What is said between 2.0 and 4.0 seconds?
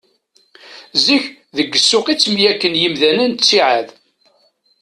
i ttemyakken yimdanen ttiɛad.